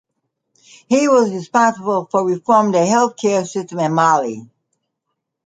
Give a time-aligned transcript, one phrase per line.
[0.89, 4.49] He was responsible for reforming the healthcare system in Mali.